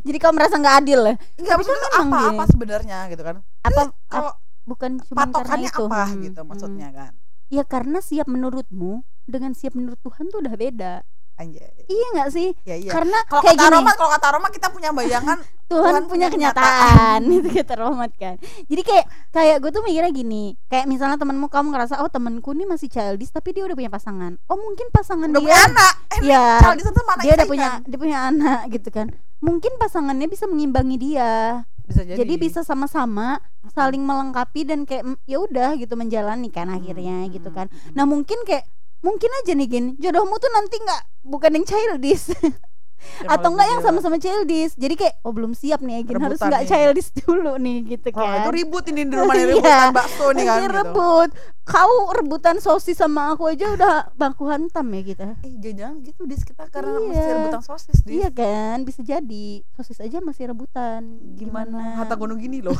[0.00, 2.52] jadi kau merasa nggak adil ya tuh emang apa-apa gini.
[2.54, 3.36] sebenarnya gitu kan.
[3.60, 6.48] apa Kalau ap- bukan cuma karena itu apa Hmm, gitu hmm.
[6.48, 7.12] maksudnya kan.
[7.50, 8.92] ya karena siap menurutmu
[9.26, 10.94] dengan siap menurut Tuhan tuh udah beda
[11.34, 11.66] Anjay.
[11.90, 12.48] iya nggak sih?
[12.62, 12.94] Ya iya.
[12.94, 13.74] karena Kalau kayak kata gini.
[13.74, 15.38] Roma, kalau kata Roma kita punya bayangan
[15.70, 17.20] Tuhan, Tuhan punya punya kenyataan.
[17.42, 18.36] itu kata Romat kan.
[18.70, 20.54] Jadi kayak kayak gue tuh mikirnya gini.
[20.70, 24.38] Kayak misalnya temenmu kamu ngerasa oh temenku nih masih childish tapi dia udah punya pasangan.
[24.46, 25.94] Oh mungkin pasangan udah dia punya anak.
[26.14, 29.10] Eh, ya di sana mana dia udah punya dia punya anak gitu kan.
[29.42, 31.66] Mungkin pasangannya bisa mengimbangi dia.
[31.84, 32.16] Bisa jadi.
[32.16, 33.44] jadi, bisa sama-sama
[33.76, 37.68] saling melengkapi dan kayak ya udah gitu menjalani kan akhirnya gitu kan.
[37.92, 38.64] nah mungkin kayak
[39.04, 42.32] mungkin aja nih gin jodohmu tuh nanti nggak bukan yang childish
[43.28, 47.12] atau enggak yang sama-sama childish jadi kayak oh belum siap nih Gin harus nggak childish
[47.20, 49.44] dulu nih gitu kan itu ribut ini di rumah Iya.
[49.46, 50.72] rebutan bakso nih kan gitu.
[50.72, 51.28] rebut
[51.62, 56.40] kau rebutan sosis sama aku aja udah bangku hantam ya kita Eh jangan gitu dis
[56.42, 57.04] kita karena Iya.
[57.04, 58.12] mesti rebutan sosis dis.
[58.14, 62.00] iya kan bisa jadi sosis aja masih rebutan Gimana?
[62.00, 62.72] Hatta gunung gini loh.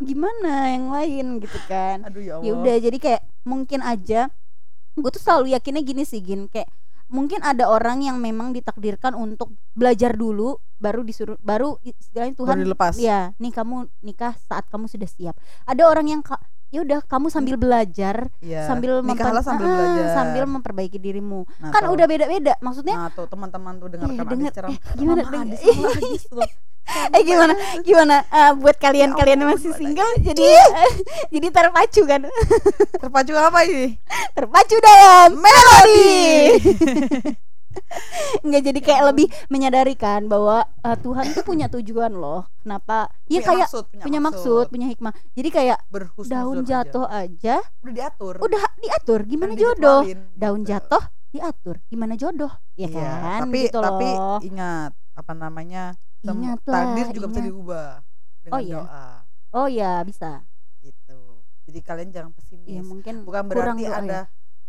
[0.00, 2.44] gimana yang lain gitu kan Aduh ya Allah.
[2.44, 4.32] ya udah jadi kayak mungkin aja
[4.96, 6.66] gue tuh selalu yakinnya gini sih gin kayak
[7.06, 12.64] mungkin ada orang yang memang ditakdirkan untuk belajar dulu baru disuruh baru istilahnya Tuhan Baru
[12.66, 12.98] dilepas.
[12.98, 16.20] ya nih kamu nikah saat kamu sudah siap ada orang yang
[16.66, 18.66] ya udah kamu sambil belajar Iya.
[18.66, 21.94] sambil memper- sambil Ah, sambil memperbaiki dirimu Nah, kan tuh.
[21.94, 24.70] udah beda-beda maksudnya Nah, tuh teman-teman tuh eh, dengarkan denger, Adis ceram.
[24.72, 26.42] eh, gimana Mama, deng- Adis sama Adis tuh.
[26.86, 27.52] Eh gimana?
[27.82, 28.16] gimana?
[28.28, 30.46] Ah, buat kalian Ya kalian masih single jadi
[31.28, 32.22] jadi terpacu kan?
[33.02, 33.98] Terpacu apa ini?
[34.32, 36.56] terpacu dalam melodi!
[38.40, 42.48] nggak jadi kayak lebih menyadari kan bahwa eh, Tuhan tuh punya tujuan loh.
[42.60, 43.12] Kenapa?
[43.26, 44.64] Ya Punya kayak maksud, punya, punya maksud.
[44.70, 45.12] punya hikmah.
[45.34, 45.78] Jadi kayak
[46.24, 46.82] daun aja.
[46.82, 47.56] jatuh aja.
[47.82, 48.34] Udah diatur.
[48.40, 49.20] udah diatur.
[49.24, 50.00] Gimana Kan jodoh?
[50.02, 50.70] dijadwalin, daun gitu.
[50.72, 51.76] jatuh diatur.
[51.86, 52.52] Gimana jodoh?
[52.74, 53.40] Ya Iya, kan?
[53.44, 54.38] tapi gitu tapi loh.
[54.40, 55.84] ingat apa namanya?
[56.22, 57.48] Ingatlah, takdir juga bisa ingat.
[57.48, 57.88] diubah
[58.40, 58.74] dengan Oh, iya.
[58.78, 59.06] doa
[59.52, 60.30] oh ya bisa
[60.80, 61.18] gitu.
[61.66, 62.68] Jadi kalian jangan pesimis.
[62.68, 63.98] ya mungkin Bukan berarti doa ya.
[63.98, 64.20] Anda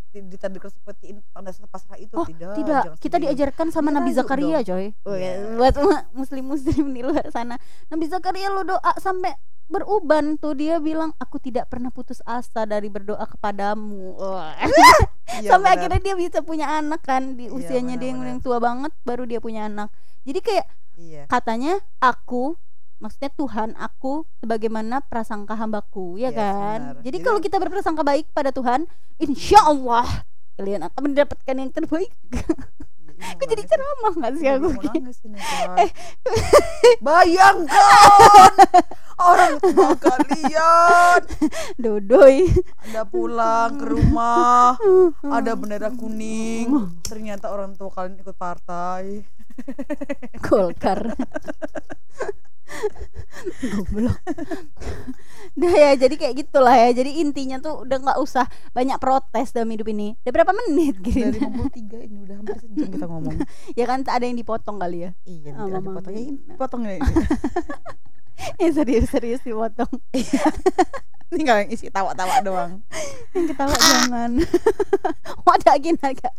[0.07, 2.55] di- ditakdirkan seperti ini anda pasrah itu Oh, tidak.
[2.55, 3.25] tidak kita sedih.
[3.29, 4.65] diajarkan sama Iya, Nabi Zakaria dong.
[4.65, 5.53] coy Oh, ya, Iya.
[5.59, 5.75] buat
[6.11, 9.35] muslim muslim di luar sana Nabi Zakaria lo doa sampai
[9.67, 14.55] beruban tuh dia bilang aku tidak pernah putus asa dari berdoa kepadamu Wah.
[15.37, 15.77] Iya, sampai benar.
[15.77, 18.31] akhirnya dia bisa punya anak kan di Iya, usianya dia yang benar-benar.
[18.31, 19.91] yang tua banget baru dia punya anak
[20.27, 21.23] jadi kayak Iya.
[21.25, 22.57] katanya aku
[22.97, 26.79] maksudnya Tuhan aku sebagaimana prasangka hambaku ya Yes, kan?
[26.81, 26.95] benar.
[26.99, 30.03] jadi Jadi- kalau kita berprasangka baik pada Tuhan insya Allah
[30.53, 32.09] kalian akan mendapatkan yang terbaik.
[33.17, 34.69] Iya, mau jadi ceramah nggak sih Iya, aku?
[34.73, 34.93] Kak.
[36.99, 38.51] Bayangkan!
[39.19, 41.21] Orang tua kalian!
[41.75, 42.45] Dodoi.
[42.79, 44.77] Anda pulang ke rumah
[45.23, 46.69] ada bendera kuning.
[47.09, 49.25] Ternyata orang tua kalian ikut partai
[50.45, 51.15] Golkar.
[53.63, 54.19] Goblok.
[55.57, 56.89] Udah ya jadi kayak gitulah ya.
[56.91, 60.19] Jadi intinya tuh udah nggak usah banyak protes dalam hidup ini.
[60.25, 63.37] Udah berapa menit dari gitu 53 ini udah hampir sejam kita ngomong.
[63.73, 65.11] Ya kan ada yang dipotong kali ya?
[65.23, 65.95] Iya nanti ada Mami.
[65.95, 67.11] potongnya ini potongnya ini.
[68.61, 69.89] Ya serius-serius dipotong.
[71.33, 72.85] Ini nggak yang isi tawa-tawa doang.
[73.33, 74.31] Yang ketawa jangan
[75.45, 76.33] Wadah gini agak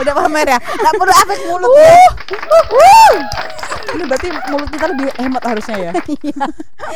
[0.00, 1.94] udah pamer ya nggak perlu efek mulut ya
[3.90, 6.46] ini berarti mulut kita lebih hemat harusnya ya Iya.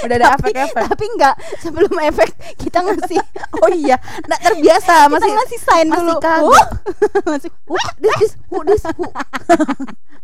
[0.01, 3.19] udah ada Tapi- efek-efek Tapi enggak Sebelum efek Kita ngasih
[3.63, 6.41] oh iya nggak terbiasa Kita masih ngasih sign masih dulu kagak.
[6.45, 6.67] Wuh.
[7.31, 9.07] Masih Wah, dis, dis, hu, dis, hu.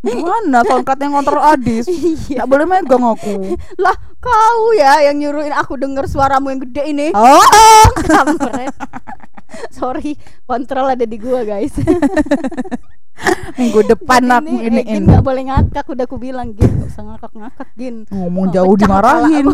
[0.01, 1.85] Gimana tongkatnya ngontrol Adis?
[1.87, 3.35] Iya Nggak boleh megang aku.
[3.77, 7.43] Lah kau ya yang nyuruhin aku denger suaramu yang gede ini Oh,
[8.01, 8.71] Kampret
[9.75, 11.75] Sorry Kontrol ada di gua guys
[13.61, 15.07] minggu depan aku ini ini.
[15.07, 19.47] gak boleh ngakak Udah aku bilang Gin Gak usah ngakak-ngakak Gin Ngomong Oh, jauh dimarahin.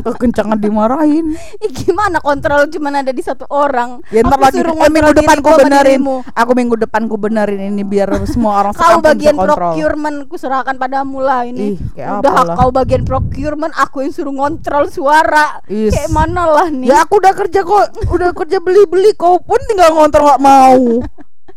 [0.00, 1.32] Kekencangan dimarahin.
[1.64, 5.36] Ih gimana kontrol cuman ada di satu orang Ya ntar Aku lagi eh, minggu depan
[5.38, 6.00] ku benerin.
[6.30, 11.18] Aku minggu depan ku benerin ini biar semua orang Kau bagian procurement Ku serahkan padamu
[11.18, 12.54] lah ini Ih, Udah apalah.
[12.56, 15.90] kau bagian procurement Aku yang suruh ngontrol suara Is.
[15.90, 19.92] Kayak mana lah nih Ya aku udah kerja kok, udah kerja beli-beli kau pun tinggal
[19.92, 20.82] ngontrol nggak mau.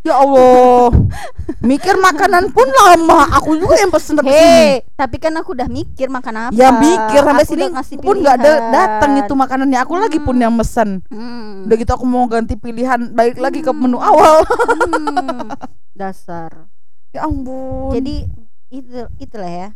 [0.04, 0.92] Ya Allah,
[1.72, 3.24] mikir makanan pun lama.
[3.40, 4.28] Aku juga yang pesen sini.
[4.28, 6.52] Hei, tapi kan aku udah mikir makan apa.
[6.52, 9.80] Ya mikir sampai Aku sini ngasih pun nggak ada datang itu makanannya.
[9.80, 11.00] Aku lagi pun yang mesen.
[11.08, 11.64] Hmm.
[11.64, 14.44] Udah gitu aku mau ganti pilihan, balik lagi ke menu awal.
[14.44, 15.56] Hmm.
[15.98, 16.68] Dasar.
[17.16, 17.96] ya ampun.
[17.96, 18.28] Jadi
[18.76, 19.68] itu itulah ya.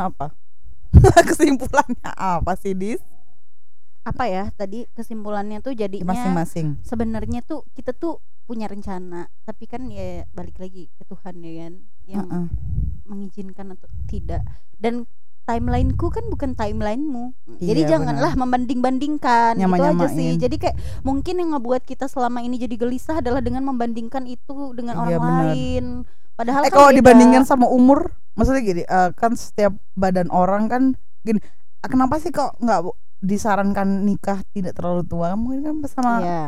[0.00, 0.32] apa?
[1.28, 3.04] Kesimpulannya apa sih, Dis?
[4.04, 6.80] Apa ya tadi kesimpulannya tuh jadinya Masing-masing.
[6.84, 8.20] sebenarnya tuh kita tuh
[8.54, 11.74] punya rencana, tapi kan ya balik lagi ke Tuhan ya kan
[12.06, 12.46] yang Heeh.
[13.04, 14.46] mengizinkan atau tidak.
[14.78, 15.10] Dan
[15.44, 17.34] timelineku kan bukan timelinemu.
[17.60, 20.38] Jadi Iya, janganlah membanding-bandingkan gitu aja sih.
[20.38, 24.96] Jadi kayak mungkin yang ngebuat kita selama ini jadi gelisah adalah dengan membandingkan itu dengan
[24.96, 25.44] Iya, orang benar.
[25.52, 25.84] lain.
[26.34, 26.98] Padahal Eh kan kalau beda.
[26.98, 30.82] dibandingkan sama umur, maksudnya gini, eh, kan setiap badan orang kan
[31.22, 31.38] gini.
[31.78, 32.80] ah, Kenapa sih kok nggak
[33.20, 35.36] disarankan nikah tidak terlalu tua?
[35.36, 36.42] Mungkin kan sama Iya.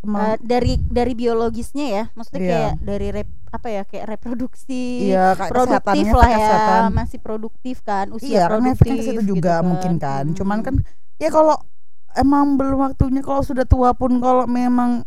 [0.00, 2.48] Eh, dari dari biologisnya ya, maksudnya Iya.
[2.56, 6.82] kayak dari rep, apa ya kayak reproduksi iya kayak produktif lah ya, kesehatan.
[6.96, 9.68] masih produktif kan, usia Iya, kan produktif situ gitu juga kan.
[9.68, 10.24] mungkin kan.
[10.32, 10.64] Cuman Mm.
[10.64, 10.74] kan
[11.20, 11.56] ya kalau
[12.16, 15.04] emang belum waktunya kalau sudah tua pun kalau memang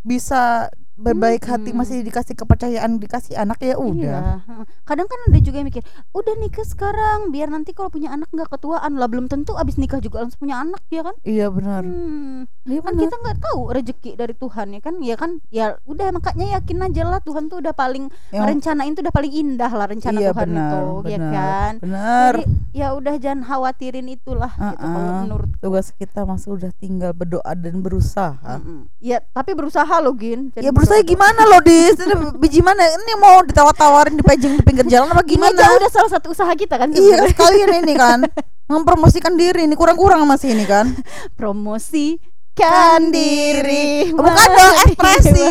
[0.00, 1.78] bisa berbaik hati Mm-mm.
[1.78, 4.42] masih dikasih kepercayaan dikasih anak ya udah.
[4.42, 4.66] Iya.
[4.82, 8.50] Kadang kan ada juga yang mikir, udah nikah sekarang biar nanti kalau punya anak nggak
[8.50, 11.14] ketuaan lah belum tentu abis nikah juga langsung punya anak ya kan?
[11.22, 11.82] Iya benar.
[11.82, 14.94] Hmm, Iya kan kita nggak tahu rezeki dari Tuhan ya kan?
[14.98, 19.02] Ya kan, ya udah makanya yakin aja lah Tuhan tuh udah paling Yang- rencanain tuh
[19.02, 21.32] udah paling indah lah rencana Iya, Tuhan benar, itu, ya benar.
[21.32, 21.72] kan?
[21.78, 22.32] Benar.
[22.34, 27.52] Jadi ya udah jangan khawatirin itulah gitu kalau menurut Tugas kita masih udah tinggal berdoa
[27.52, 28.34] dan berusaha.
[28.58, 28.88] Mm-mm.
[28.98, 30.50] Ya, tapi berusaha lo Gin.
[30.50, 31.94] Jangan Ya berusaha saya gimana loh dis?
[31.94, 32.80] Ini biji mana?
[32.82, 35.76] Ini mau ditawar-tawarin dipajang di pinggir jalan apa Gini aja gimana?
[35.78, 38.18] udah salah satu usaha kita kan iya sekalian ini kan.
[38.68, 40.92] Mempromosikan diri ini kurang-kurang masih ini kan.
[41.36, 45.46] Promosikan diri Bukan dong, ekspresi.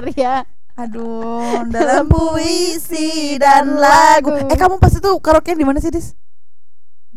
[0.00, 0.44] berkarya.
[0.72, 4.32] aduh dalam puisi dan lagu.
[4.48, 6.16] Eh kamu pas itu karaoke di mana sih dis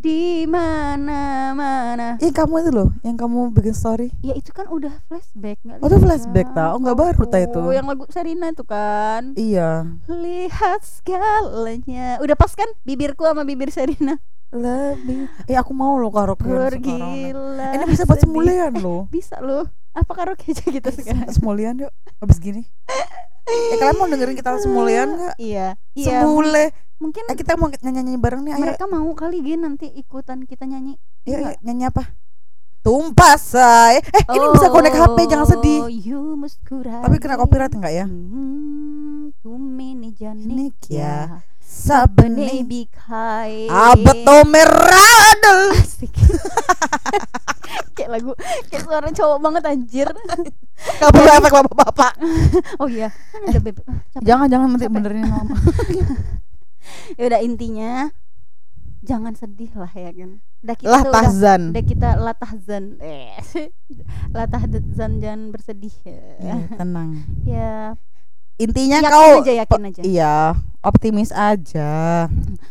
[0.06, 4.14] di mana mana Yang kamu itu loh, yang kamu bikin story.
[4.22, 6.70] ya itu kan udah flashback nggak Oh, itu lihat flashback, tau?
[6.72, 7.58] Oh, nggak baru, tau itu.
[7.60, 9.90] Oh, yang lagu Serina itu kan Iya.
[10.06, 15.26] lihat segalanya udah pas kan bibirku sama bibir Serina Lebih.
[15.50, 19.10] Eh aku mau loh karaoke bergila Ini bisa buat semulian loh.
[19.12, 21.92] bisa loh apa karaoke aja gitu sekarang Semulian yuk.
[22.22, 22.62] Habis gini.
[23.46, 25.36] Eh kalian mau dengerin kita semulian nggak?
[25.38, 26.74] iya iya Semule.
[26.98, 28.54] Mungkin Eh kita mau nyanyi-nyanyi bareng nih.
[28.56, 31.52] Ayo, mereka mau kali gini nanti ikutan kita nyanyi ayo, Enggak.
[31.52, 32.04] ayo, nyanyi apa?
[32.86, 33.98] Tumpah say.
[33.98, 35.80] Eh ini bisa connect HP, jangan sedih.
[35.82, 35.90] Oh,
[37.02, 38.06] Tapi kena copyright enggak ya?
[38.06, 41.42] Hmm, tumini janik Nik ya.
[41.42, 41.42] ya
[43.68, 45.74] Abeto meradel.
[45.76, 46.14] Asik
[47.98, 48.32] Kayak lagu
[48.70, 50.08] Kayak suara cowok banget anjir
[51.02, 52.14] Gak perlu efek bapak-bapak.
[52.78, 54.24] Oh iya Kan ada bebek Ah, capek.
[54.30, 55.58] Jangan jangan nanti benerin mama.
[57.18, 58.10] Ya udah intinya
[59.02, 61.62] Jangan sedih lah ya kan Udah kita Lah udah tahzan.
[61.72, 63.38] Udah kita latahzan eh,
[64.36, 67.10] Latahzan jangan bersedih Iya, ya tenang.
[67.48, 67.74] Ya
[68.56, 70.36] Intinya Yakin kau aja yakin aja Iya,
[70.80, 71.92] optimis aja.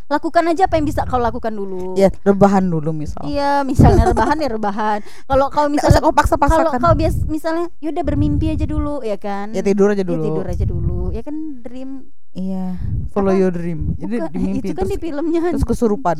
[0.09, 3.21] Lakukan aja apa yang bisa kau lakukan dulu Ya, rebahan dulu misal.
[3.23, 6.81] Iya misalnya rebahan ya rebahan Kalau kau misalnya kau kalau paksa-paksakan.
[6.81, 10.25] kau bias misalnya yaudah bermimpi aja dulu ya kan Ya tidur aja Ya, dulu.
[10.25, 12.75] tidur aja dulu ya kan dream Iya,
[13.15, 13.39] follow Apa?
[13.39, 13.95] your dream.
[13.95, 16.17] Jadi Bukan, di mimpi itu kan di terus filmnya terus kesurupan.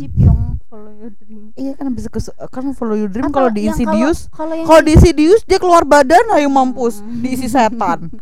[0.65, 4.31] Follow your dream Iya kan bisa kes kan follow your dream kalau di Insidious.
[4.31, 7.19] kalau di Insidious dia keluar badan ayo mampus Hmm.
[7.19, 8.11] diisi setan.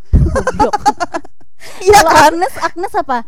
[1.78, 2.32] Iya kan?
[2.32, 3.18] Agnes Agnes apa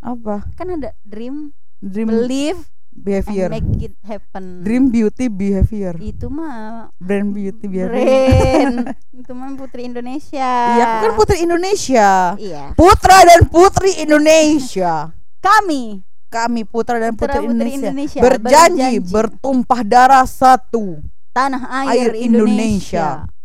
[0.00, 0.42] Apa?
[0.54, 2.58] kan ada dream Dream believe
[2.90, 3.48] behavior.
[3.48, 5.94] and make it happen Dream beauty behavior.
[5.98, 7.88] itu mah Brand beauty behavior.
[7.94, 8.70] brain
[9.20, 12.08] itu mah putri Indonesia Iya, kan putri Indonesia.
[12.36, 15.12] iya Putra dan putri Indonesia.
[15.38, 19.08] kami Kami putra dan Putra putri putri Indonesia, Indonesia berjanji, berjanji.
[19.08, 21.00] bertumpah darah satu.
[21.32, 23.24] tanah Air air, Indonesia.
[23.24, 23.36] Indonesia.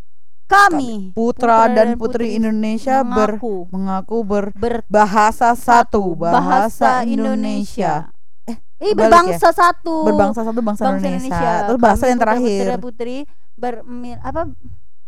[0.44, 8.13] Kami Putra dan putri Indonesia ber mengaku mengaku ber berbahasa satu, bahasa bahasa Indonesia.
[8.84, 8.92] Indonesia.
[8.92, 9.96] Ih, berbangsa satu.
[10.04, 11.52] Berbangsa satu bangsa, Bangsa Indonesia.
[11.66, 12.64] Terus bahasa Kami yang terakhir.
[12.78, 13.18] Putri
[13.56, 13.74] ber
[14.20, 14.52] apa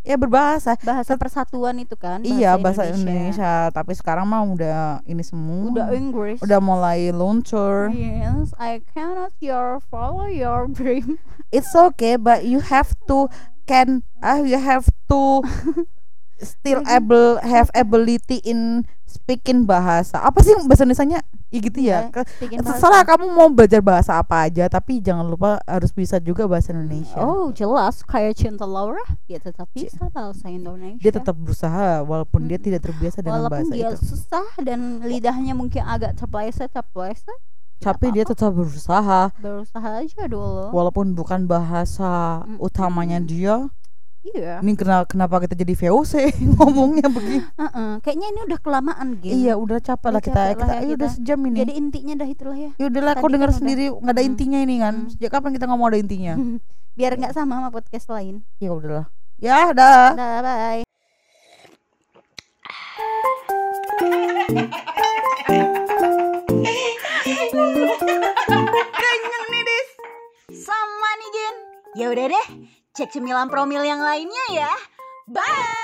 [0.05, 0.77] Ya berbahasa.
[0.85, 2.21] bahasa persatuan itu kan?
[2.21, 3.73] iya, bahasa Indonesia.
[3.73, 5.73] Tapi sekarang mah udah ini semua.
[5.73, 6.39] Udah English.
[6.45, 7.89] udah mulai luntur.
[7.89, 11.17] Yes, I cannot your follow your dream.
[11.49, 13.33] It's okay, but you have to
[13.65, 15.41] can ah you have to
[16.37, 20.21] still able have ability in speaking bahasa.
[20.21, 21.25] Apa sih bahasa Indonesianya?
[21.55, 21.99] Ya gitu ya.
[22.11, 22.27] Bahasa.
[22.59, 27.15] Terserah kamu mau belajar bahasa apa aja, tapi jangan lupa harus bisa juga bahasa Indonesia.
[27.15, 30.99] Oh, jelas kayak Cinta Laura, dia tetap bisa bahasa Indonesia.
[30.99, 34.03] Dia tetap berusaha walaupun dia tidak terbiasa dengan walaupun bahasa dia itu.
[34.03, 37.39] susah dan lidahnya mungkin agak terpleset terpleset
[37.75, 42.59] Tapi dia tetap berusaha berusaha aja dulu walaupun bukan bahasa Mm-mm.
[42.59, 43.67] utamanya dia.
[44.25, 46.13] Iya Ini kenapa kenapa kita jadi VOC
[46.55, 47.39] ngomongnya begini?
[47.55, 50.33] Heeh, kayaknya ini udah kelamaan gitu Iya, udah capek lah kita.
[50.35, 51.57] capek Kita, lah ya ayo udah sejam ini.
[51.59, 54.29] jadi intinya dah itulah ya Ya udahlah, kau Tadi dengar kan sendiri nggak ada Hmm.
[54.29, 54.93] intinya ini kan.
[54.97, 55.09] Hmm.
[55.09, 56.33] Sejak kapan kita ngomong ada intinya?
[56.97, 59.05] biar nggak sama sama podcast lain ya udahlah.
[59.35, 60.15] Ya, dah.
[60.15, 60.83] dah bye
[68.95, 69.87] Kenyang nih, Dis.
[70.57, 71.55] Sama nih, Jen.
[71.95, 72.47] Ya udah deh,
[72.95, 74.71] cek cemilan promil yang lainnya ya.
[75.27, 75.75] Bye!